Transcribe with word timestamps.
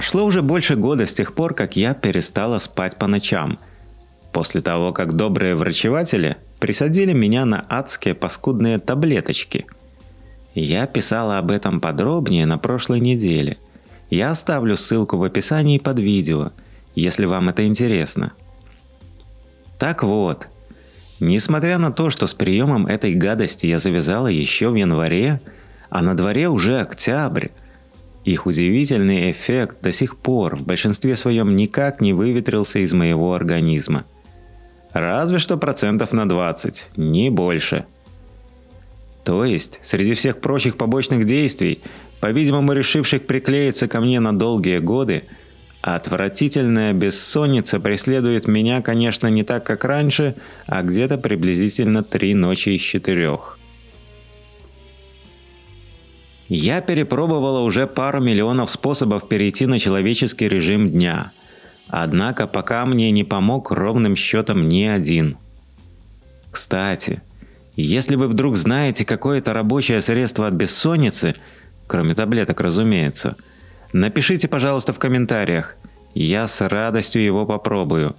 Прошло 0.00 0.24
уже 0.24 0.40
больше 0.40 0.76
года 0.76 1.04
с 1.04 1.12
тех 1.12 1.34
пор, 1.34 1.52
как 1.52 1.76
я 1.76 1.92
перестала 1.92 2.58
спать 2.58 2.96
по 2.96 3.06
ночам. 3.06 3.58
После 4.32 4.62
того, 4.62 4.94
как 4.94 5.12
добрые 5.12 5.54
врачеватели 5.54 6.38
присадили 6.58 7.12
меня 7.12 7.44
на 7.44 7.66
адские 7.68 8.14
паскудные 8.14 8.78
таблеточки. 8.78 9.66
Я 10.54 10.86
писала 10.86 11.36
об 11.36 11.50
этом 11.50 11.82
подробнее 11.82 12.46
на 12.46 12.56
прошлой 12.56 12.98
неделе. 12.98 13.58
Я 14.08 14.30
оставлю 14.30 14.78
ссылку 14.78 15.18
в 15.18 15.22
описании 15.22 15.76
под 15.76 15.98
видео, 15.98 16.52
если 16.94 17.26
вам 17.26 17.50
это 17.50 17.66
интересно. 17.66 18.32
Так 19.78 20.02
вот, 20.02 20.48
несмотря 21.20 21.76
на 21.76 21.92
то, 21.92 22.08
что 22.08 22.26
с 22.26 22.32
приемом 22.32 22.86
этой 22.86 23.14
гадости 23.14 23.66
я 23.66 23.76
завязала 23.76 24.28
еще 24.28 24.70
в 24.70 24.76
январе, 24.76 25.42
а 25.90 26.00
на 26.00 26.16
дворе 26.16 26.48
уже 26.48 26.80
октябрь, 26.80 27.48
их 28.24 28.46
удивительный 28.46 29.30
эффект 29.30 29.78
до 29.82 29.92
сих 29.92 30.16
пор 30.16 30.56
в 30.56 30.64
большинстве 30.64 31.16
своем 31.16 31.56
никак 31.56 32.00
не 32.00 32.12
выветрился 32.12 32.80
из 32.80 32.92
моего 32.92 33.34
организма. 33.34 34.04
Разве 34.92 35.38
что 35.38 35.56
процентов 35.56 36.12
на 36.12 36.28
20, 36.28 36.90
не 36.96 37.30
больше. 37.30 37.86
То 39.24 39.44
есть, 39.44 39.78
среди 39.82 40.14
всех 40.14 40.40
прочих 40.40 40.76
побочных 40.76 41.24
действий, 41.24 41.82
по-видимому 42.20 42.72
решивших 42.72 43.26
приклеиться 43.26 43.86
ко 43.88 44.00
мне 44.00 44.18
на 44.20 44.36
долгие 44.36 44.78
годы, 44.78 45.24
отвратительная 45.80 46.92
бессонница 46.92 47.80
преследует 47.80 48.48
меня, 48.48 48.82
конечно, 48.82 49.28
не 49.28 49.44
так, 49.44 49.64
как 49.64 49.84
раньше, 49.84 50.34
а 50.66 50.82
где-то 50.82 51.16
приблизительно 51.16 52.02
три 52.02 52.34
ночи 52.34 52.70
из 52.70 52.82
четырех. 52.82 53.59
Я 56.50 56.80
перепробовала 56.80 57.60
уже 57.60 57.86
пару 57.86 58.20
миллионов 58.20 58.72
способов 58.72 59.28
перейти 59.28 59.66
на 59.66 59.78
человеческий 59.78 60.48
режим 60.48 60.84
дня. 60.84 61.30
Однако 61.86 62.48
пока 62.48 62.84
мне 62.86 63.12
не 63.12 63.22
помог 63.22 63.70
ровным 63.70 64.16
счетом 64.16 64.66
ни 64.66 64.82
один. 64.82 65.36
Кстати, 66.50 67.22
если 67.76 68.16
вы 68.16 68.26
вдруг 68.26 68.56
знаете 68.56 69.04
какое-то 69.04 69.52
рабочее 69.54 70.02
средство 70.02 70.48
от 70.48 70.54
бессонницы, 70.54 71.36
кроме 71.86 72.16
таблеток, 72.16 72.60
разумеется, 72.60 73.36
напишите, 73.92 74.48
пожалуйста, 74.48 74.92
в 74.92 74.98
комментариях. 74.98 75.76
Я 76.14 76.48
с 76.48 76.60
радостью 76.66 77.22
его 77.22 77.46
попробую. 77.46 78.16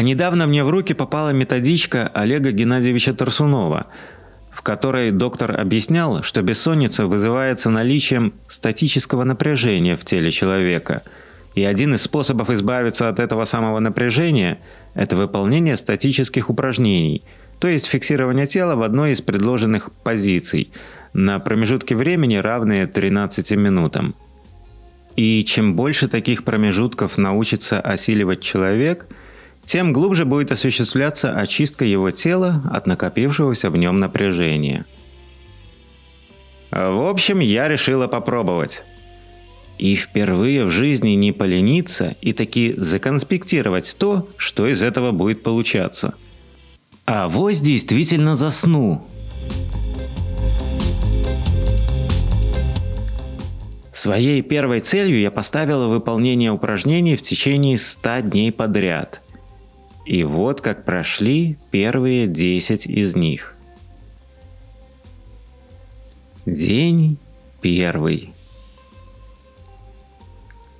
А 0.00 0.02
недавно 0.02 0.46
мне 0.46 0.64
в 0.64 0.70
руки 0.70 0.94
попала 0.94 1.28
методичка 1.28 2.10
Олега 2.14 2.52
Геннадьевича 2.52 3.12
Тарсунова, 3.12 3.88
в 4.50 4.62
которой 4.62 5.10
доктор 5.10 5.60
объяснял, 5.60 6.22
что 6.22 6.40
бессонница 6.40 7.06
вызывается 7.06 7.68
наличием 7.68 8.32
статического 8.48 9.24
напряжения 9.24 9.98
в 9.98 10.06
теле 10.06 10.30
человека. 10.30 11.02
И 11.54 11.62
один 11.62 11.96
из 11.96 12.00
способов 12.00 12.48
избавиться 12.48 13.10
от 13.10 13.18
этого 13.18 13.44
самого 13.44 13.78
напряжения– 13.78 14.60
это 14.94 15.16
выполнение 15.16 15.76
статических 15.76 16.48
упражнений, 16.48 17.22
то 17.58 17.68
есть 17.68 17.84
фиксирование 17.84 18.46
тела 18.46 18.76
в 18.76 18.82
одной 18.82 19.12
из 19.12 19.20
предложенных 19.20 19.92
позиций 19.92 20.72
на 21.12 21.38
промежутке 21.40 21.94
времени, 21.94 22.36
равные 22.36 22.86
13 22.86 23.50
минутам. 23.50 24.14
И 25.16 25.44
чем 25.44 25.76
больше 25.76 26.08
таких 26.08 26.44
промежутков 26.44 27.18
научится 27.18 27.82
осиливать 27.82 28.40
человек– 28.40 29.06
тем 29.64 29.92
глубже 29.92 30.24
будет 30.24 30.52
осуществляться 30.52 31.32
очистка 31.32 31.84
его 31.84 32.10
тела 32.10 32.62
от 32.70 32.86
накопившегося 32.86 33.70
в 33.70 33.76
нем 33.76 33.98
напряжения. 33.98 34.86
В 36.70 37.08
общем, 37.08 37.40
я 37.40 37.68
решила 37.68 38.06
попробовать. 38.06 38.84
И 39.78 39.94
впервые 39.94 40.64
в 40.64 40.70
жизни 40.70 41.10
не 41.10 41.32
полениться 41.32 42.16
и 42.20 42.32
таки 42.32 42.74
законспектировать 42.76 43.96
то, 43.98 44.28
что 44.36 44.66
из 44.66 44.82
этого 44.82 45.10
будет 45.10 45.42
получаться. 45.42 46.14
А 47.06 47.28
вось 47.28 47.60
действительно 47.60 48.36
засну. 48.36 49.06
Своей 53.92 54.42
первой 54.42 54.80
целью 54.80 55.20
я 55.20 55.30
поставила 55.30 55.88
выполнение 55.88 56.52
упражнений 56.52 57.16
в 57.16 57.22
течение 57.22 57.76
100 57.76 58.20
дней 58.20 58.52
подряд– 58.52 59.22
и 60.04 60.24
вот 60.24 60.60
как 60.60 60.84
прошли 60.84 61.56
первые 61.70 62.26
10 62.26 62.86
из 62.86 63.16
них. 63.16 63.54
День 66.46 67.18
первый. 67.60 68.32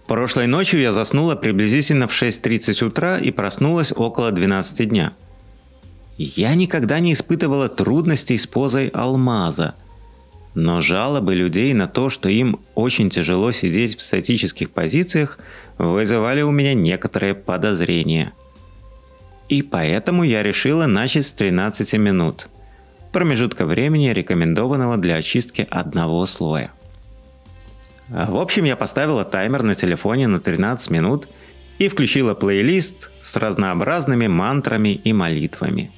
Прошлой 0.06 0.46
ночью 0.48 0.80
я 0.80 0.90
заснула 0.90 1.36
приблизительно 1.36 2.08
в 2.08 2.10
6.30 2.10 2.84
утра 2.84 3.18
и 3.18 3.30
проснулась 3.30 3.92
около 3.92 4.32
12 4.32 4.88
дня. 4.88 5.12
Я 6.16 6.54
никогда 6.54 6.98
не 6.98 7.12
испытывала 7.12 7.68
трудностей 7.68 8.36
с 8.36 8.46
позой 8.46 8.88
алмаза, 8.88 9.76
но 10.54 10.80
жалобы 10.80 11.34
людей 11.34 11.72
на 11.74 11.86
то, 11.86 12.10
что 12.10 12.28
им 12.28 12.58
очень 12.74 13.10
тяжело 13.10 13.52
сидеть 13.52 13.96
в 13.96 14.02
статических 14.02 14.70
позициях, 14.70 15.38
вызывали 15.78 16.42
у 16.42 16.50
меня 16.50 16.74
некоторые 16.74 17.34
подозрения– 17.34 18.32
и 19.50 19.62
поэтому 19.62 20.22
я 20.22 20.44
решила 20.44 20.86
начать 20.86 21.26
с 21.26 21.32
13 21.32 21.94
минут. 21.94 22.48
Промежутка 23.12 23.66
времени, 23.66 24.10
рекомендованного 24.10 24.96
для 24.96 25.16
очистки 25.16 25.66
одного 25.68 26.24
слоя. 26.26 26.70
В 28.08 28.36
общем, 28.36 28.64
я 28.64 28.76
поставила 28.76 29.24
таймер 29.24 29.64
на 29.64 29.74
телефоне 29.74 30.28
на 30.28 30.38
13 30.38 30.90
минут 30.90 31.28
и 31.80 31.88
включила 31.88 32.34
плейлист 32.34 33.10
с 33.20 33.36
разнообразными 33.36 34.28
мантрами 34.28 34.90
и 34.90 35.12
молитвами. 35.12 35.90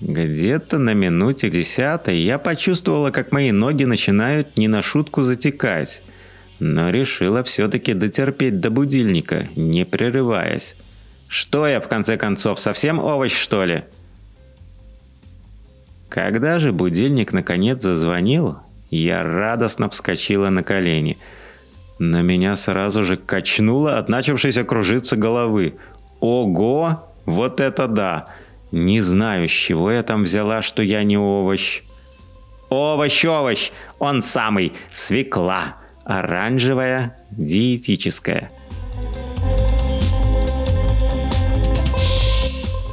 Где-то 0.00 0.78
на 0.78 0.94
минуте 0.94 1.48
десятой 1.48 2.18
я 2.18 2.40
почувствовала, 2.40 3.12
как 3.12 3.30
мои 3.30 3.52
ноги 3.52 3.84
начинают 3.84 4.58
не 4.58 4.66
на 4.66 4.82
шутку 4.82 5.22
затекать, 5.22 6.02
но 6.62 6.90
решила 6.90 7.42
все-таки 7.42 7.92
дотерпеть 7.92 8.60
до 8.60 8.70
будильника, 8.70 9.48
не 9.56 9.84
прерываясь. 9.84 10.76
Что 11.26 11.66
я, 11.66 11.80
в 11.80 11.88
конце 11.88 12.16
концов, 12.16 12.60
совсем 12.60 13.00
овощ, 13.00 13.36
что 13.36 13.64
ли? 13.64 13.82
Когда 16.08 16.60
же 16.60 16.70
будильник 16.70 17.32
наконец 17.32 17.82
зазвонил, 17.82 18.58
я 18.90 19.24
радостно 19.24 19.90
вскочила 19.90 20.50
на 20.50 20.62
колени. 20.62 21.18
На 21.98 22.22
меня 22.22 22.54
сразу 22.54 23.04
же 23.04 23.16
качнуло 23.16 23.98
от 23.98 24.08
начавшейся 24.08 24.62
кружиться 24.62 25.16
головы. 25.16 25.74
Ого! 26.20 27.08
Вот 27.26 27.58
это 27.58 27.88
да! 27.88 28.28
Не 28.70 29.00
знаю, 29.00 29.48
с 29.48 29.52
чего 29.52 29.90
я 29.90 30.04
там 30.04 30.22
взяла, 30.22 30.62
что 30.62 30.82
я 30.82 31.02
не 31.02 31.18
овощ. 31.18 31.82
Овощ, 32.68 33.24
овощ! 33.24 33.72
Он 33.98 34.22
самый! 34.22 34.74
Свекла! 34.92 35.81
Оранжевая, 36.04 37.16
диетическая. 37.30 38.50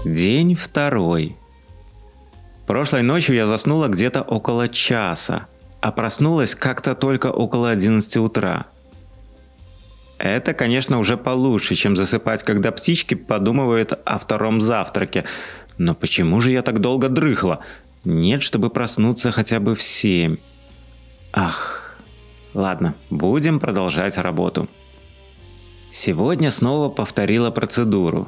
День 0.05 0.55
второй. 0.55 1.35
Прошлой 2.65 3.01
ночью 3.01 3.35
я 3.35 3.47
заснула 3.47 3.87
где-то 3.87 4.21
около 4.21 4.67
часа, 4.67 5.47
а 5.81 5.91
проснулась 5.91 6.55
как-то 6.55 6.95
только 6.95 7.27
около 7.27 7.71
11 7.71 8.17
утра. 8.17 8.67
Это, 10.17 10.53
конечно, 10.53 10.99
уже 10.99 11.15
получше, 11.15 11.75
чем 11.75 11.95
засыпать, 11.95 12.43
когда 12.43 12.71
птички 12.71 13.13
подумывают 13.13 13.93
о 14.05 14.19
втором 14.19 14.59
завтраке. 14.59 15.23
Но 15.77 15.95
почему 15.95 16.41
же 16.41 16.51
я 16.51 16.61
так 16.61 16.79
долго 16.79 17.07
дрыхла? 17.07 17.59
Нет, 18.03 18.43
чтобы 18.43 18.69
проснуться 18.69 19.31
хотя 19.31 19.59
бы 19.59 19.75
в 19.75 19.81
семь. 19.81 20.37
Ах, 21.31 21.88
Ладно, 22.59 22.95
будем 23.09 23.57
продолжать 23.61 24.17
работу. 24.17 24.67
Сегодня 25.91 26.51
снова 26.51 26.89
повторила 26.89 27.51
процедуру. 27.51 28.27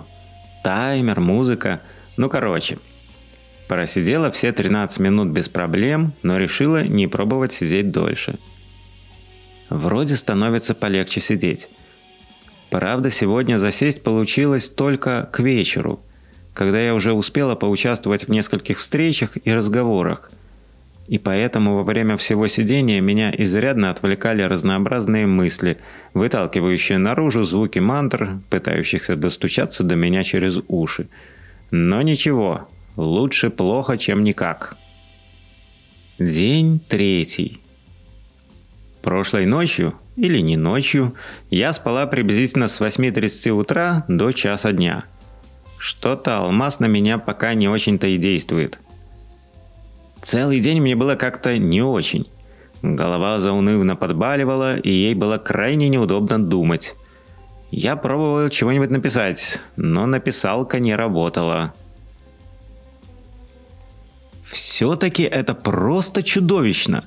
Таймер, 0.64 1.20
музыка. 1.20 1.82
Ну 2.16 2.30
короче. 2.30 2.80
Просидела 3.68 4.32
все 4.32 4.54
13 4.54 5.00
минут 5.00 5.28
без 5.32 5.50
проблем, 5.50 6.14
но 6.24 6.38
решила 6.38 6.82
не 6.82 7.08
пробовать 7.08 7.52
сидеть 7.52 7.92
дольше. 7.92 8.40
Вроде 9.70 10.16
становится 10.16 10.76
полегче 10.76 11.20
сидеть. 11.20 11.68
Правда, 12.70 13.10
сегодня 13.10 13.58
засесть 13.58 14.02
получилось 14.02 14.70
только 14.70 15.30
к 15.34 15.42
вечеру, 15.42 16.00
когда 16.54 16.80
я 16.80 16.96
уже 16.96 17.12
успела 17.12 17.56
поучаствовать 17.56 18.30
в 18.30 18.32
нескольких 18.32 18.80
встречах 18.80 19.38
и 19.44 19.54
разговорах– 19.54 20.32
и 21.08 21.18
поэтому 21.18 21.76
во 21.76 21.84
время 21.84 22.18
всего 22.18 22.48
сидения 22.48 23.02
меня 23.02 23.34
изрядно 23.38 23.90
отвлекали 23.90 24.44
разнообразные 24.44 25.28
мысли, 25.28 25.78
выталкивающие 26.14 26.98
наружу 26.98 27.44
звуки 27.44 27.80
мантр, 27.80 28.40
пытающихся 28.50 29.16
достучаться 29.16 29.84
до 29.84 29.96
меня 29.96 30.24
через 30.24 30.60
уши. 30.68 31.10
Но 31.70 32.02
ничего, 32.02 32.70
лучше 32.96 33.50
плохо, 33.50 33.98
чем 33.98 34.24
никак. 34.24 34.78
День 36.20 36.80
третий. 36.80 37.62
Прошлой 39.02 39.46
ночью, 39.46 39.96
или 40.16 40.40
не 40.40 40.56
ночью, 40.56 41.16
я 41.50 41.74
спала 41.74 42.06
приблизительно 42.06 42.68
с 42.68 42.80
8.30 42.80 43.50
утра 43.50 44.06
до 44.08 44.32
часа 44.32 44.72
дня. 44.72 45.06
Что-то 45.78 46.38
алмаз 46.38 46.80
на 46.80 46.86
меня 46.86 47.18
пока 47.18 47.56
не 47.56 47.68
очень-то 47.68 48.06
и 48.08 48.18
действует. 48.18 48.80
Целый 50.22 50.60
день 50.60 50.82
мне 50.82 50.96
было 50.96 51.16
как-то 51.16 51.58
не 51.58 51.82
очень. 51.82 52.28
Голова 52.82 53.40
заунывно 53.40 53.96
подбаливала, 53.96 54.78
и 54.78 54.90
ей 54.90 55.14
было 55.14 55.38
крайне 55.38 55.90
неудобно 55.90 56.40
думать. 56.40 56.96
Я 57.72 57.96
пробовал 57.96 58.50
чего-нибудь 58.50 58.90
написать, 58.90 59.60
но 59.76 60.06
написалка 60.06 60.80
не 60.80 60.96
работала. 60.96 61.74
Все-таки 64.52 65.24
это 65.24 65.54
просто 65.54 66.24
чудовищно. 66.24 67.06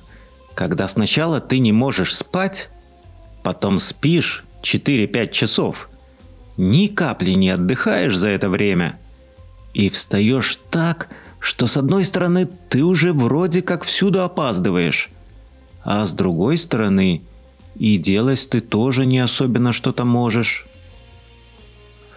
Когда 0.55 0.87
сначала 0.87 1.39
ты 1.41 1.59
не 1.59 1.71
можешь 1.71 2.15
спать, 2.15 2.69
потом 3.43 3.77
спишь 3.77 4.45
4-5 4.63 5.31
часов, 5.31 5.89
ни 6.57 6.87
капли 6.87 7.31
не 7.31 7.49
отдыхаешь 7.49 8.15
за 8.15 8.29
это 8.29 8.49
время 8.49 8.97
и 9.73 9.89
встаешь 9.89 10.57
так, 10.71 11.09
что 11.09 11.24
с 11.67 11.77
одной 11.77 12.03
стороны 12.03 12.47
ты 12.69 12.83
уже 12.83 13.13
вроде 13.13 13.61
как 13.61 13.83
всюду 13.83 14.23
опаздываешь, 14.23 15.09
а 15.83 16.05
с 16.05 16.11
другой 16.11 16.57
стороны 16.57 17.21
и 17.75 17.97
делать 17.97 18.47
ты 18.49 18.61
тоже 18.61 19.05
не 19.05 19.19
особенно 19.19 19.73
что-то 19.73 20.05
можешь 20.05 20.67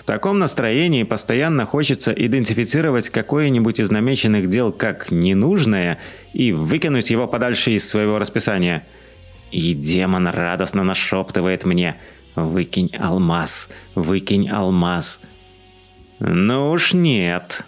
таком 0.08 0.38
настроении 0.38 1.02
постоянно 1.02 1.66
хочется 1.66 2.12
идентифицировать 2.12 3.10
какое-нибудь 3.10 3.78
из 3.78 3.90
намеченных 3.90 4.46
дел 4.46 4.72
как 4.72 5.10
ненужное 5.10 5.98
и 6.32 6.50
выкинуть 6.50 7.10
его 7.10 7.26
подальше 7.26 7.72
из 7.72 7.86
своего 7.86 8.18
расписания. 8.18 8.86
И 9.50 9.74
демон 9.74 10.26
радостно 10.28 10.82
нашептывает 10.82 11.66
мне 11.66 11.98
«Выкинь 12.36 12.96
алмаз, 12.96 13.68
выкинь 13.94 14.48
алмаз». 14.48 15.20
Ну 16.20 16.70
уж 16.70 16.94
нет. 16.94 17.66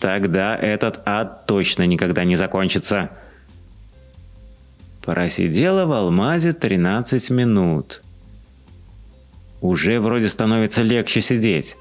Тогда 0.00 0.56
этот 0.56 1.02
ад 1.04 1.44
точно 1.44 1.86
никогда 1.86 2.24
не 2.24 2.34
закончится. 2.34 3.10
Просидела 5.02 5.84
в 5.84 5.92
алмазе 5.92 6.54
13 6.54 7.30
минут. 7.30 8.02
Уже 9.60 10.00
вроде 10.00 10.30
становится 10.30 10.80
легче 10.80 11.20
сидеть. 11.20 11.76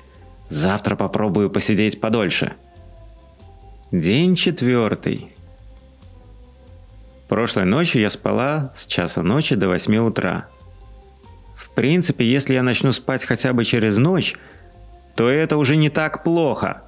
Завтра 0.49 0.97
попробую 0.97 1.49
посидеть 1.49 2.01
подольше. 2.01 2.53
День 3.93 4.35
четвертый. 4.35 5.31
Прошлой 7.29 7.65
ночью 7.65 8.01
я 8.01 8.09
спала 8.09 8.73
с 8.75 8.85
часа 8.85 9.23
ночи 9.23 9.55
до 9.55 9.69
8 9.69 9.95
утра. 9.97 10.47
В 11.55 11.69
принципе, 11.69 12.29
если 12.29 12.53
я 12.53 12.63
начну 12.63 12.91
спать 12.91 13.23
хотя 13.23 13.53
бы 13.53 13.63
через 13.63 13.97
ночь, 13.97 14.35
то 15.15 15.29
это 15.29 15.55
уже 15.55 15.77
не 15.77 15.89
так 15.89 16.25
плохо. 16.25 16.81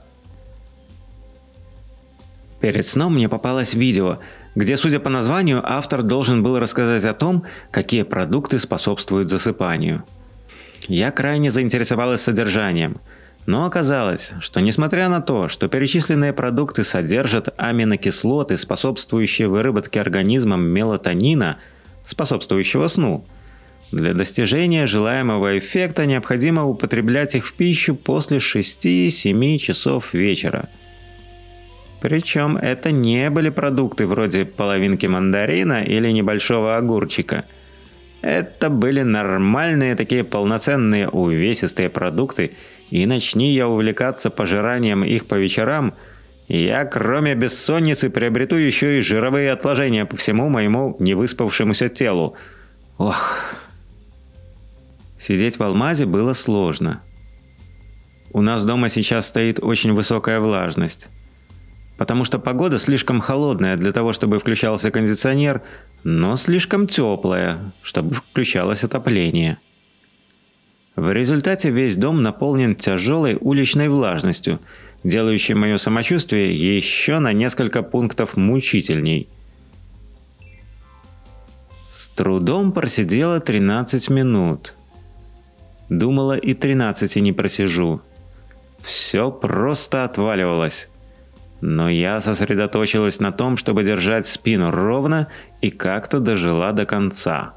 Перед 2.62 2.86
сном 2.86 3.16
мне 3.16 3.28
попалось 3.28 3.74
видео, 3.74 4.20
где, 4.56 4.78
судя 4.78 5.00
по 5.00 5.10
названию, 5.10 5.62
автор 5.64 6.04
должен 6.04 6.44
был 6.44 6.60
рассказать 6.60 7.06
о 7.06 7.14
том, 7.14 7.44
какие 7.72 8.04
продукты 8.04 8.60
способствуют 8.60 9.30
засыпанию– 9.30 10.04
я 10.88 11.12
крайне 11.12 11.52
заинтересовалась 11.52 12.22
содержанием, 12.22 12.98
но 13.46 13.66
оказалось, 13.66 14.34
что 14.40 14.60
несмотря 14.62 15.10
на 15.10 15.22
то, 15.22 15.48
что 15.48 15.68
перечисленные 15.68 16.34
продукты 16.34 16.84
содержат 16.84 17.50
аминокислоты, 17.58 18.58
способствующие 18.58 19.48
выработке 19.48 20.02
организмом 20.02 20.64
мелатонина, 20.64 21.58
способствующего 22.06 22.88
сну, 22.88 23.26
для 23.92 24.14
достижения 24.14 24.88
желаемого 24.88 25.60
эффекта 25.60 26.06
необходимо 26.06 26.66
употреблять 26.66 27.36
их 27.36 27.46
в 27.46 27.54
пищу 27.54 27.96
после 27.96 28.38
6-7 28.38 29.58
часов 29.58 30.14
вечера. 30.14 30.70
Причем 32.02 32.58
это 32.58 32.92
не 32.92 33.30
были 33.30 33.50
продукты 33.50 34.08
вроде 34.08 34.44
половинки 34.44 35.06
мандарина 35.06 35.84
или 35.84 36.12
небольшого 36.12 36.76
огурчика– 36.76 37.46
это 38.22 38.70
были 38.70 39.02
нормальные 39.02 39.96
такие 39.96 40.24
полноценные 40.24 41.10
увесистые 41.10 41.90
продукты, 41.90 42.52
и 42.92 43.06
начни 43.06 43.54
я 43.54 43.68
увлекаться 43.68 44.30
пожиранием 44.30 45.04
их 45.04 45.26
по 45.26 45.36
вечерам, 45.36 45.96
я 46.48 46.86
кроме 46.86 47.34
бессонницы 47.34 48.10
приобрету 48.10 48.56
еще 48.56 48.98
и 48.98 49.02
жировые 49.02 49.52
отложения 49.52 50.06
по 50.06 50.18
всему 50.18 50.50
моему 50.50 50.96
невыспавшемуся 51.00 51.90
телу. 51.90 52.36
Ох. 52.98 53.56
Сидеть 55.18 55.58
в 55.58 55.64
алмазе 55.64 56.06
было 56.06 56.34
сложно. 56.34 57.02
У 58.34 58.42
нас 58.42 58.64
дома 58.66 58.90
сейчас 58.90 59.28
стоит 59.28 59.60
очень 59.62 59.94
высокая 59.94 60.40
влажность. 60.40 61.10
Потому 62.02 62.26
что 62.26 62.40
погода 62.40 62.80
слишком 62.80 63.20
холодная 63.22 63.78
для 63.78 63.92
того, 63.92 64.12
чтобы 64.12 64.40
включался 64.40 64.90
кондиционер, 64.90 65.62
но 66.04 66.36
слишком 66.36 66.88
теплая, 66.88 67.74
чтобы 67.84 68.16
включалось 68.16 68.84
отопление. 68.84 69.60
В 70.96 71.12
результате 71.12 71.70
весь 71.70 71.96
дом 71.96 72.24
наполнен 72.24 72.74
тяжелой 72.76 73.38
уличной 73.40 73.88
влажностью, 73.88 74.60
делающей 75.04 75.54
мое 75.54 75.78
самочувствие 75.78 76.56
еще 76.76 77.20
на 77.20 77.34
несколько 77.34 77.84
пунктов 77.84 78.36
мучительней. 78.36 79.30
С 81.88 82.08
трудом 82.08 82.72
просидела 82.72 83.40
13 83.40 84.10
минут. 84.10 84.74
Думала 85.90 86.36
и 86.36 86.56
13 86.56 87.18
не 87.18 87.32
просижу. 87.32 88.02
Все 88.80 89.30
просто 89.30 90.04
отваливалось. 90.04 90.88
Но 91.62 91.90
я 91.90 92.20
сосредоточилась 92.22 93.20
на 93.20 93.32
том, 93.32 93.56
чтобы 93.56 93.84
держать 93.84 94.28
спину 94.28 94.72
ровно 94.72 95.28
и 95.62 95.70
как-то 95.70 96.20
дожила 96.20 96.74
до 96.74 96.86
конца. 96.86 97.54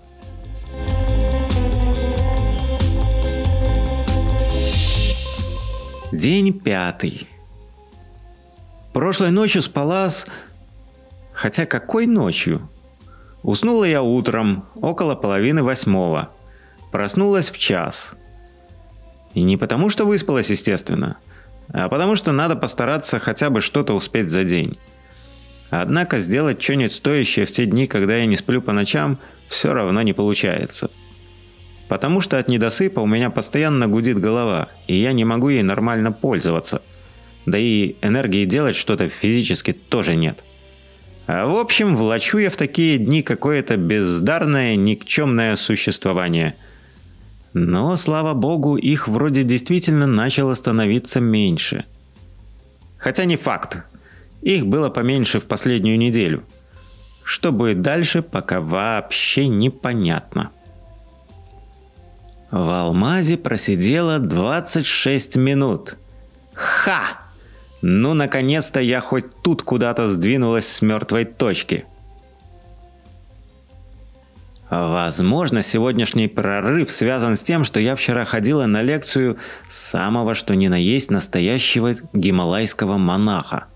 День 6.13 6.53
пятый. 6.53 7.27
Прошлой 8.93 9.31
ночью 9.31 9.63
спала 9.63 10.11
с... 10.11 10.27
Хотя 11.33 11.65
какой 11.65 12.07
ночью? 12.07 12.69
Уснула 13.43 13.85
я 13.85 14.03
утром, 14.03 14.67
около 14.77 15.15
половины 15.15 15.63
восьмого. 15.63 16.31
Проснулась 16.93 17.51
в 17.51 17.59
час. 17.59 18.15
И 19.33 19.43
не 19.43 19.57
потому, 19.57 19.89
что 19.89 20.05
выспалась, 20.05 20.51
естественно– 20.51 21.17
потому 21.75 22.15
что 22.15 22.33
надо 22.33 22.55
постараться 22.55 23.19
хотя 23.19 23.51
бы 23.51 23.61
что-то 23.61 23.95
успеть 23.95 24.31
за 24.31 24.45
день. 24.45 24.79
Однако 25.71 26.21
сделать 26.21 26.63
что-нибудь 26.63 26.93
стоящее 26.93 27.47
в 27.47 27.51
те 27.51 27.67
дни, 27.67 27.89
когда 27.89 28.17
я 28.17 28.27
не 28.27 28.37
сплю 28.37 28.63
по 28.63 28.73
ночам, 28.73 29.19
все 29.49 29.73
равно 29.73 30.01
не 30.03 30.13
получается. 30.13 30.91
Потому 31.89 32.21
что 32.21 32.39
от 32.39 32.49
недосыпа 32.49 33.01
у 33.01 33.07
меня 33.07 33.29
постоянно 33.29 33.89
гудит 33.89 34.21
голова, 34.21 34.69
и 34.87 34.95
я 34.95 35.13
не 35.13 35.25
могу 35.25 35.49
ей 35.49 35.63
нормально 35.65 36.13
пользоваться. 36.13 36.81
Да 37.45 37.59
и 37.59 37.97
энергии 38.03 38.45
делать 38.45 38.77
что-то 38.77 39.09
физически 39.09 39.73
тоже 39.73 40.15
нет. 40.15 40.45
А 41.27 41.47
в 41.47 41.57
общем, 41.57 41.97
влачу 41.97 42.39
я 42.39 42.51
в 42.51 42.57
такие 42.57 42.99
дни 42.99 43.23
какое-то 43.23 43.77
бездарное, 43.77 44.77
никчемное 44.77 45.57
существование– 45.57 46.55
но, 47.55 47.97
слава 47.97 48.35
богу, 48.35 48.77
их 48.77 49.07
вроде 49.07 49.45
действительно 49.45 50.07
начало 50.07 50.55
становиться 50.55 51.21
меньше. 51.21 51.85
Хотя 52.99 53.25
не 53.27 53.37
факт. 53.37 53.85
Их 54.43 54.67
было 54.67 54.91
поменьше 54.91 55.39
в 55.39 55.45
последнюю 55.45 55.97
неделю. 55.97 56.43
Что 57.23 57.53
будет 57.53 57.81
дальше, 57.81 58.23
пока 58.23 58.61
вообще 58.61 59.47
непонятно. 59.47 60.51
В 62.51 62.69
Алмазе 62.69 63.37
просидела 63.37 64.19
26 64.19 65.37
минут. 65.37 65.97
Ха! 66.55 67.21
Ну, 67.83 68.15
наконец-то 68.15 68.81
я 68.81 69.01
хоть 69.01 69.43
тут 69.43 69.63
куда-то 69.63 70.09
сдвинулась 70.09 70.67
с 70.67 70.83
мертвой 70.83 71.25
точки– 71.25 71.85
Возможно, 74.81 75.63
сегодняшний 75.63 76.27
прорыв 76.27 76.91
связан 76.91 77.37
с 77.37 77.43
тем, 77.43 77.63
что 77.63 77.79
я 77.79 77.95
вчера 77.95 78.25
ходила 78.25 78.67
на 78.67 78.83
лекцию 78.83 79.39
самого 79.69 80.35
что 80.35 80.55
ни 80.57 80.67
на 80.67 80.75
есть 80.75 81.13
настоящего 81.13 81.95
гималайского 82.13 82.99
монаха. 82.99 83.67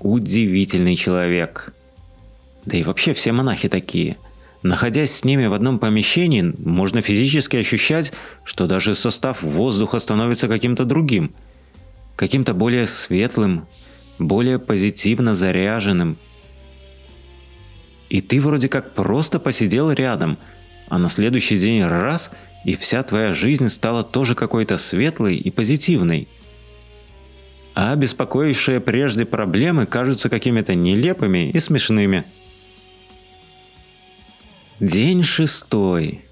Удивительный 0.00 0.96
человек. 0.96 1.72
Да 2.64 2.76
и 2.76 2.82
вообще 2.82 3.14
все 3.14 3.30
монахи 3.30 3.68
такие. 3.68 4.16
Находясь 4.62 5.14
с 5.14 5.24
ними 5.24 5.46
в 5.46 5.52
одном 5.52 5.78
помещении, 5.78 6.52
можно 6.58 7.00
физически 7.00 7.56
ощущать, 7.56 8.12
что 8.42 8.66
даже 8.66 8.96
состав 8.96 9.42
воздуха 9.42 10.00
становится 10.00 10.48
каким-то 10.48 10.84
другим. 10.84 11.32
Каким-то 12.16 12.54
более 12.54 12.86
светлым, 12.86 13.68
более 14.18 14.58
позитивно 14.58 15.34
заряженным– 15.34 16.18
И 18.08 18.20
ты 18.20 18.40
вроде 18.40 18.68
как 18.68 18.94
просто 18.94 19.40
посидел 19.40 19.90
рядом, 19.90 20.38
а 20.88 20.98
на 20.98 21.08
следующий 21.08 21.58
день 21.58 21.82
раз, 21.82 22.30
и 22.64 22.76
вся 22.76 23.02
твоя 23.02 23.32
жизнь 23.32 23.68
стала 23.68 24.02
тоже 24.02 24.34
какой-то 24.34 24.78
светлой 24.78 25.36
и 25.36 25.50
позитивной. 25.50 26.28
А 27.74 27.94
беспокоившие 27.94 28.80
прежде 28.80 29.26
проблемы 29.26 29.86
кажутся 29.86 30.28
какими-то 30.28 30.74
нелепыми 30.74 31.50
и 31.50 31.60
смешными. 31.60 32.24
День 34.80 35.22
шестой. 35.22 36.22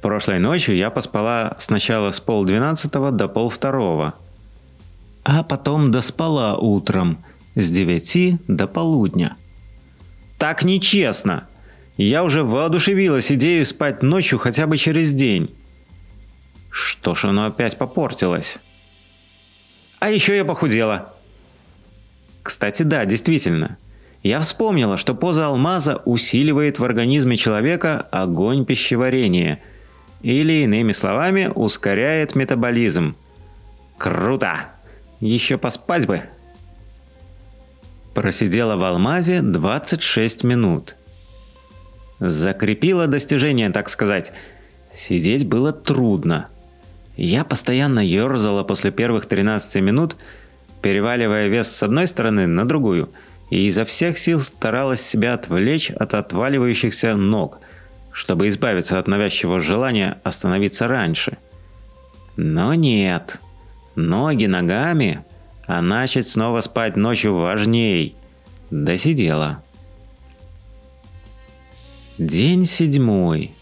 Прошлой 0.00 0.38
ночью 0.38 0.76
я 0.76 0.90
поспала 0.90 1.56
сначала 1.58 2.12
с 2.12 2.20
полдвенадцатого 2.20 3.10
до 3.10 3.28
полвторого, 3.28 4.14
а 5.24 5.42
потом 5.42 5.90
доспала 5.90 6.56
утром 6.56 7.24
с 7.58 7.70
девяти 7.70 8.38
до 8.48 8.66
полудня. 8.66 9.36
Так 10.38 10.64
нечестно! 10.64 11.46
Я 11.96 12.24
уже 12.24 12.44
воодушевилась 12.44 13.30
идею 13.32 13.66
спать 13.66 14.02
ночью 14.02 14.38
хотя 14.38 14.66
бы 14.66 14.76
через 14.76 15.12
день. 15.12 15.54
Что 16.70 17.14
ж 17.14 17.26
оно 17.26 17.46
опять 17.46 17.76
попортилось? 17.76 18.58
А 19.98 20.08
еще 20.08 20.36
я 20.36 20.44
похудела. 20.44 21.14
Кстати, 22.42 22.84
да, 22.84 23.04
действительно. 23.04 23.76
Я 24.22 24.40
вспомнила, 24.40 24.96
что 24.96 25.14
поза 25.14 25.48
алмаза 25.48 25.96
усиливает 26.04 26.78
в 26.78 26.84
организме 26.84 27.36
человека 27.36 28.00
огонь 28.10 28.64
пищеварения– 28.64 29.60
или, 30.22 30.64
иными 30.64 30.92
словами, 30.92 31.50
ускоряет 31.54 32.34
метаболизм. 32.34 33.16
Круто! 33.96 34.66
Еще 35.20 35.58
поспать 35.58 36.06
бы. 36.06 36.22
Просидела 38.18 38.74
в 38.74 38.82
алмазе 38.82 39.42
26 39.42 40.42
минут. 40.42 40.96
Закрепила 42.18 43.06
достижение, 43.06 43.70
так 43.70 43.88
сказать. 43.88 44.32
Сидеть 44.92 45.46
было 45.46 45.72
трудно. 45.72 46.48
Я 47.16 47.44
постоянно 47.44 48.00
ерзала 48.00 48.64
после 48.64 48.90
первых 48.90 49.26
13 49.26 49.80
минут, 49.82 50.16
переваливая 50.82 51.46
вес 51.46 51.70
с 51.70 51.80
одной 51.84 52.08
стороны 52.08 52.48
на 52.48 52.66
другую, 52.66 53.08
и 53.50 53.68
изо 53.68 53.84
всех 53.84 54.18
сил 54.18 54.40
старалась 54.40 55.00
себя 55.00 55.34
отвлечь 55.34 55.90
от 55.90 56.14
отваливающихся 56.14 57.14
ног– 57.14 57.60
чтобы 58.10 58.48
избавиться 58.48 58.98
от 58.98 59.06
навязчивого 59.06 59.60
желания 59.60 60.18
остановиться 60.24 60.88
раньше. 60.88 61.38
Но 62.36 62.74
нет. 62.74 63.40
Ноги 63.94 64.46
ногами, 64.46 65.24
а 65.68 65.82
начать 65.82 66.26
снова 66.26 66.60
спать 66.62 66.96
ночью 66.96 67.36
важней. 67.36 68.16
Досидела. 68.70 69.62
День 72.16 72.64
седьмой. 72.64 73.54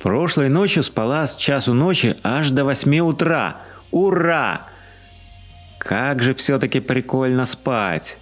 Прошлой 0.00 0.48
ночью 0.48 0.82
спала 0.82 1.26
с 1.26 1.36
часу 1.36 1.74
ночи 1.74 2.16
аж 2.24 2.50
до 2.50 2.64
восьми 2.64 3.00
утра. 3.00 3.60
Ура! 3.92 4.66
Как 5.78 6.22
же 6.22 6.34
все-таки 6.34 6.80
прикольно 6.80 7.44
спать. 7.44 8.18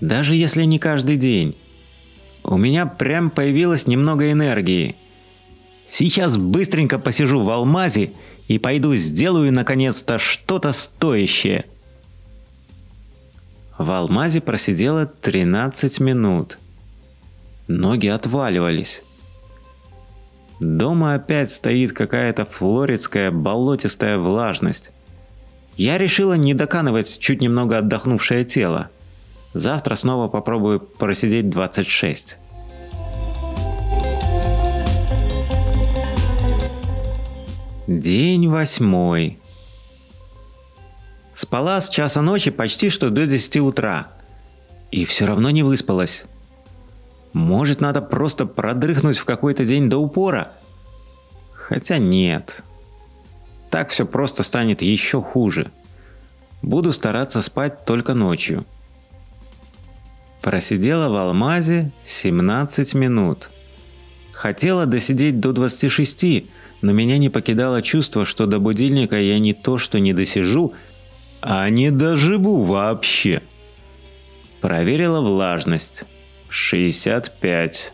Даже 0.00 0.34
если 0.34 0.64
не 0.64 0.78
каждый 0.78 1.16
день 1.16 1.56
у 2.42 2.56
меня 2.56 2.86
прям 2.86 3.30
появилось 3.30 3.86
немного 3.86 4.32
энергии. 4.32 4.96
Сейчас 5.86 6.38
быстренько 6.38 6.98
посижу 6.98 7.44
в 7.44 7.50
алмазе 7.50 8.12
и 8.48 8.58
пойду 8.58 8.94
сделаю 8.94 9.52
наконец-то 9.52 10.18
что-то 10.18 10.72
стоящее. 10.72 11.66
В 13.78 13.90
алмазе 13.92 14.40
просидела 14.40 15.06
13 15.06 16.00
минут. 16.00 16.58
Ноги 17.68 18.08
отваливались. 18.08 19.02
Дома 20.58 21.14
опять 21.14 21.52
стоит 21.52 21.92
какая-то 21.92 22.44
флоридская 22.44 23.30
болотистая 23.30 24.18
влажность. 24.18 24.90
Я 25.76 25.98
решила 25.98 26.34
не 26.34 26.54
доканывать 26.54 27.20
чуть 27.20 27.40
немного 27.40 27.78
отдохнувшее 27.78 28.44
тело– 28.44 28.90
Завтра 29.54 29.94
снова 29.94 30.28
попробую 30.28 30.80
просидеть 30.80 31.48
26. 31.50 32.36
День 37.88 38.48
восьмой. 38.48 39.38
Спала 41.32 41.80
с 41.80 41.88
часа 41.88 42.20
ночи 42.20 42.50
почти 42.50 42.90
что 42.90 43.08
до 43.08 43.26
10 43.26 43.56
утра. 43.60 44.08
И 44.90 45.06
все 45.06 45.24
равно 45.24 45.48
не 45.48 45.62
выспалась. 45.62 46.26
Может, 47.32 47.80
надо 47.80 48.02
просто 48.02 48.44
продрыхнуть 48.44 49.16
в 49.16 49.24
какой-то 49.24 49.64
день 49.64 49.88
до 49.88 49.96
упора? 49.96 50.52
Хотя 51.54 51.96
нет. 51.96 52.62
Так 53.70 53.88
все 53.88 54.04
просто 54.04 54.42
станет 54.42 54.82
еще 54.82 55.22
хуже. 55.22 55.70
Буду 56.60 56.92
стараться 56.92 57.40
спать 57.40 57.86
только 57.86 58.12
ночью. 58.12 58.66
Просидела 60.42 61.08
в 61.08 61.16
Алмазе 61.16 61.90
17 62.04 62.92
минут. 62.92 63.48
Хотела 64.32 64.84
досидеть 64.84 65.40
до 65.40 65.54
26, 65.54 66.44
но 66.80 66.92
меня 66.92 67.18
не 67.18 67.28
покидало 67.28 67.82
чувство, 67.82 68.24
что 68.24 68.46
до 68.46 68.58
будильника 68.58 69.20
я 69.20 69.38
не 69.38 69.52
то 69.52 69.78
что 69.78 69.98
не 69.98 70.12
досижу, 70.12 70.74
а 71.40 71.68
не 71.70 71.90
доживу 71.90 72.62
вообще. 72.62 73.42
Проверила 74.60 75.20
влажность. 75.20 76.04
65. 76.48 77.92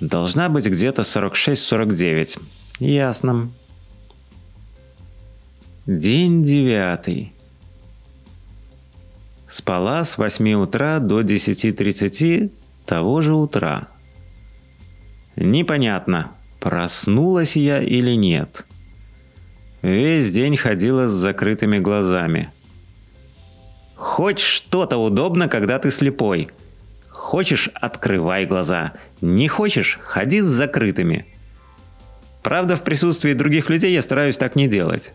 Должна 0.00 0.48
быть 0.48 0.66
где-то 0.66 1.02
46-49. 1.02 2.40
Ясно. 2.78 3.50
День 5.86 6.42
девятый. 6.42 7.32
Спала 9.48 10.04
с 10.04 10.16
8 10.16 10.52
утра 10.52 11.00
до 11.00 11.22
10.30 11.22 12.50
того 12.86 13.20
же 13.20 13.34
утра. 13.34 13.88
Непонятно, 15.36 16.32
проснулась 16.60 17.56
я 17.56 17.82
или 17.82 18.14
нет. 18.14 18.64
Весь 19.82 20.30
день 20.30 20.56
ходила 20.56 21.08
с 21.08 21.12
закрытыми 21.12 21.78
глазами. 21.78 22.50
Хоть 23.96 24.38
что-то 24.38 24.98
удобно, 24.98 25.48
когда 25.48 25.78
ты 25.78 25.90
слепой. 25.90 26.50
Хочешь– 27.08 27.70
открывай 27.74 28.46
глаза. 28.46 28.92
Не 29.20 29.48
хочешь– 29.48 29.98
ходи 30.02 30.40
с 30.40 30.46
закрытыми. 30.46 31.26
Правда, 32.42 32.76
в 32.76 32.82
присутствии 32.82 33.32
других 33.32 33.68
людей 33.68 33.92
я 33.92 34.02
стараюсь 34.02 34.38
так 34.38 34.56
не 34.56 34.68
делать. 34.68 35.12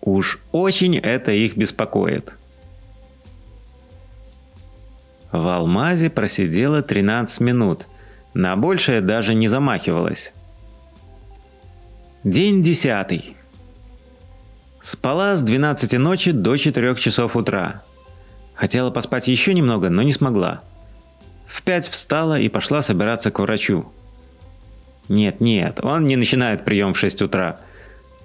Уж 0.00 0.38
очень 0.50 0.98
это 0.98 1.32
их 1.32 1.56
беспокоит– 1.56 2.34
в 5.32 5.48
алмазе 5.48 6.10
просидела 6.10 6.82
13 6.82 7.40
минут. 7.40 7.86
На 8.34 8.56
большее 8.56 9.00
даже 9.00 9.34
не 9.34 9.48
замахивалась. 9.48 10.32
День 12.24 12.62
десятый. 12.62 13.36
Спала 14.80 15.36
с 15.36 15.42
12 15.42 15.98
ночи 15.98 16.32
до 16.32 16.56
4 16.56 16.94
часов 16.96 17.36
утра. 17.36 17.82
Хотела 18.54 18.90
поспать 18.90 19.28
еще 19.28 19.54
немного, 19.54 19.90
но 19.90 20.02
не 20.02 20.12
смогла. 20.12 20.62
В 21.46 21.62
5 21.62 21.88
встала 21.88 22.38
и 22.38 22.48
пошла 22.48 22.82
собираться 22.82 23.30
к 23.30 23.38
врачу. 23.38 23.86
Нет, 25.08 25.40
нет, 25.40 25.80
он 25.82 26.06
не 26.06 26.16
начинает 26.16 26.64
прием 26.64 26.94
в 26.94 26.98
6 26.98 27.22
утра. 27.22 27.60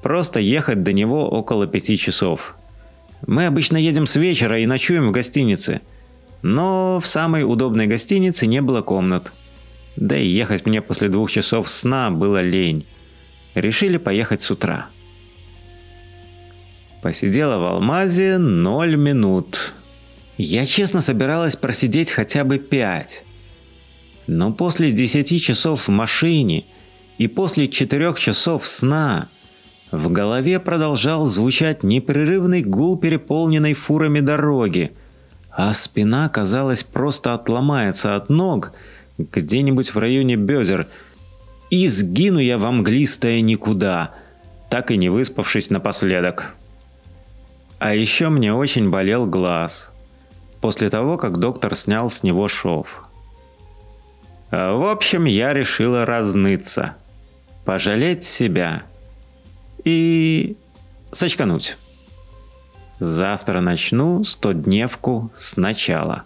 Просто 0.02 0.40
ехать 0.40 0.84
до 0.84 0.94
него 0.94 1.30
около 1.30 1.68
5 1.68 2.00
часов. 2.00 2.56
Мы 3.26 3.46
обычно 3.46 3.78
едем 3.78 4.06
с 4.06 4.16
вечера 4.16 4.60
и 4.60 4.66
ночуем 4.66 5.08
в 5.08 5.12
гостинице– 5.12 5.82
но 6.42 7.00
в 7.02 7.08
самой 7.08 7.44
удобной 7.44 7.88
гостинице 7.88 8.48
не 8.48 8.62
было 8.62 8.82
комнат. 8.82 9.32
Да 9.98 10.16
и 10.16 10.28
ехать 10.28 10.68
мне 10.68 10.82
после 10.82 11.10
двух 11.10 11.32
часов 11.32 11.68
сна 11.70 12.12
было 12.12 12.42
лень. 12.42 12.86
Решили 13.56 13.98
поехать 13.98 14.42
с 14.42 14.52
утра. 14.52 14.90
Посидела 17.02 17.58
в 17.58 17.66
Алмазе 17.66 18.38
ноль 18.38 18.96
минут. 18.96 19.74
Я 20.38 20.68
честно 20.68 21.02
собиралась 21.02 21.56
просидеть 21.56 22.12
хотя 22.12 22.44
бы 22.44 22.60
пять. 22.60 23.26
Но 24.28 24.54
после 24.54 24.92
десяти 24.92 25.40
часов 25.40 25.88
в 25.88 25.92
машине 25.92 26.66
и 27.18 27.28
после 27.28 27.68
четырех 27.68 28.20
часов 28.20 28.68
сна 28.68 29.30
в 29.92 30.12
голове 30.12 30.60
продолжал 30.60 31.26
звучать 31.26 31.82
непрерывный 31.82 32.62
гул 32.62 33.00
переполненной 33.00 33.74
фурами 33.74 34.20
дороги– 34.20 34.92
а 35.58 35.74
спина, 35.74 36.30
казалось, 36.30 36.84
просто 36.84 37.34
отломается 37.34 38.16
от 38.16 38.30
ног 38.30 38.74
где-нибудь 39.18 39.94
в 39.94 39.98
районе 39.98 40.36
бедер, 40.36 40.88
и 41.70 41.88
сгину 41.88 42.40
я 42.40 42.58
в 42.58 42.72
мглистое 42.72 43.42
никуда, 43.42 44.12
так 44.70 44.92
и 44.92 44.98
не 44.98 45.10
выспавшись 45.10 45.70
напоследок. 45.70 46.56
А 47.80 47.94
еще 47.94 48.30
мне 48.30 48.54
очень 48.54 48.90
болел 48.90 49.26
глаз. 49.26 49.92
после 50.62 50.90
того, 50.90 51.18
как 51.18 51.38
доктор 51.38 51.76
снял 51.76 52.10
с 52.10 52.24
него 52.24 52.48
шов. 52.48 53.04
В 54.52 54.90
общем, 54.90 55.26
я 55.26 55.54
решила 55.54 56.06
разныться, 56.06 56.96
пожалеть 57.66 58.24
себя 58.24 58.84
и 59.84 60.56
сочкануть. 61.12 61.78
Завтра 63.00 63.60
начну 63.60 64.24
стодневку 64.24 65.32
сначала. 65.36 66.24